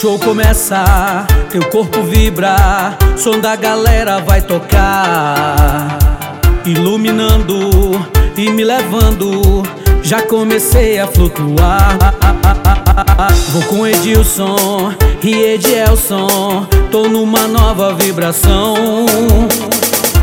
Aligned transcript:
show 0.00 0.18
começa, 0.18 1.26
teu 1.50 1.62
corpo 1.68 2.02
vibra, 2.02 2.96
som 3.18 3.38
da 3.38 3.54
galera 3.54 4.18
vai 4.18 4.40
tocar, 4.40 5.98
iluminando 6.64 8.00
e 8.34 8.48
me 8.48 8.64
levando. 8.64 9.62
Já 10.02 10.22
comecei 10.22 10.98
a 10.98 11.06
flutuar. 11.06 11.98
Vou 13.50 13.62
com 13.64 13.86
Edilson 13.86 14.94
e 15.22 15.34
Edielson, 15.34 16.66
tô 16.90 17.06
numa 17.06 17.46
nova 17.46 17.92
vibração. 17.92 19.04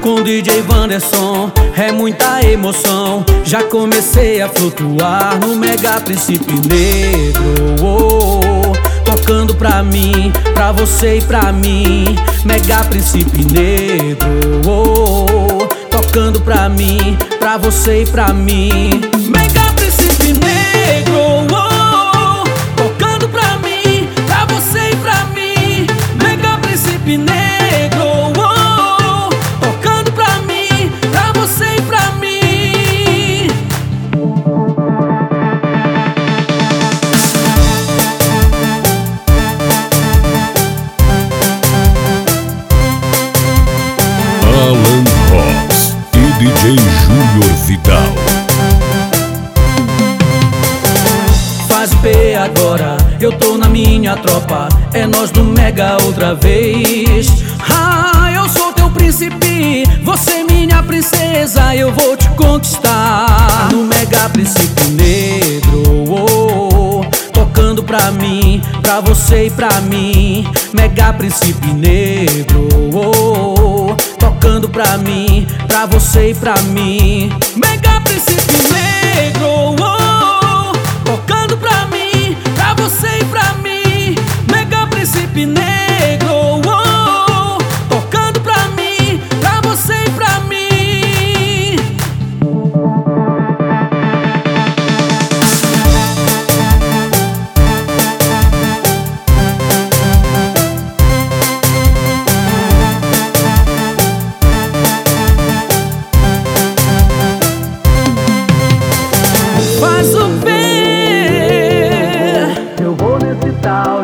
Com 0.00 0.22
DJ 0.22 0.62
Vanderson 0.62 1.52
é 1.76 1.92
muita 1.92 2.42
emoção. 2.42 3.24
Já 3.44 3.62
comecei 3.62 4.40
a 4.40 4.48
flutuar 4.48 5.38
no 5.38 5.54
Mega 5.54 6.00
Príncipe 6.00 6.54
Negro. 6.66 7.76
Oh, 7.82 8.24
oh, 8.24 8.29
tocando 9.20 9.54
pra 9.54 9.82
mim, 9.82 10.32
pra 10.54 10.72
você 10.72 11.18
e 11.18 11.22
pra 11.22 11.52
mim. 11.52 12.04
Mega 12.44 12.84
Príncipe 12.84 13.44
Negro. 13.44 14.26
Oh, 14.66 15.26
oh, 15.30 15.66
tocando 15.90 16.40
pra 16.40 16.68
mim, 16.68 17.18
pra 17.38 17.56
você 17.58 18.02
e 18.02 18.06
pra 18.06 18.32
mim. 18.32 19.19
Agora, 52.40 52.96
eu 53.20 53.32
tô 53.32 53.56
na 53.58 53.68
minha 53.68 54.16
tropa. 54.16 54.68
É 54.92 55.06
nós 55.06 55.30
do 55.30 55.44
Mega 55.44 55.98
outra 56.04 56.34
vez. 56.34 57.28
Ah, 57.70 58.30
eu 58.32 58.48
sou 58.48 58.72
teu 58.72 58.90
príncipe, 58.90 59.84
você 60.02 60.42
minha 60.44 60.82
princesa, 60.82 61.74
eu 61.76 61.92
vou 61.92 62.16
te 62.16 62.28
conquistar. 62.30 63.68
No 63.70 63.84
Mega 63.84 64.28
Príncipe 64.30 64.84
Negro, 64.90 66.04
oh, 66.08 67.00
oh, 67.00 67.04
tocando 67.32 67.82
pra 67.82 68.10
mim, 68.10 68.62
pra 68.82 69.00
você 69.00 69.46
e 69.46 69.50
pra 69.50 69.80
mim. 69.82 70.46
Mega 70.72 71.12
Príncipe 71.12 71.68
Negro, 71.68 72.68
oh, 72.94 73.90
oh, 73.90 73.94
tocando 74.18 74.68
pra 74.68 74.96
mim, 74.96 75.46
pra 75.68 75.86
você 75.86 76.30
e 76.30 76.34
pra 76.34 76.60
mim. 76.62 77.30
Mega 77.56 78.00
Príncipe 78.00 78.54
Negro, 78.72 79.76
oh, 79.78 80.09
Príncipe 85.40 85.69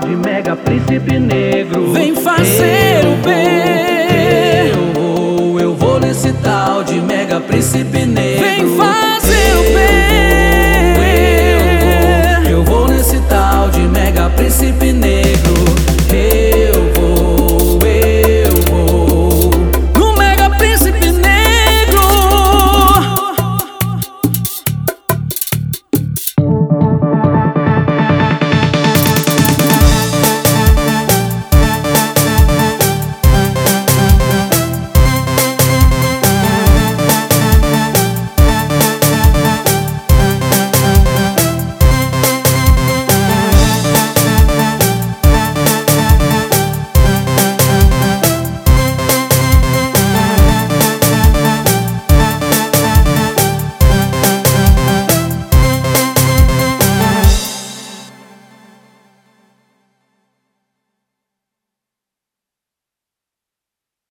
de 0.01 0.15
Mega 0.17 0.55
Príncipe 0.57 1.19
Negro. 1.19 1.93
Vem 1.93 2.15
fazer 2.15 3.07
o 3.07 3.17
bem. 3.25 4.71
Eu 4.71 4.93
vou, 4.93 5.61
eu 5.61 5.75
vou 5.75 6.01
nesse 6.01 6.33
tal 6.35 6.85
de 6.85 7.01
Mega 7.01 7.41
Príncipe 7.41 8.05
Negro. 8.05 8.45
Vem 8.45 8.77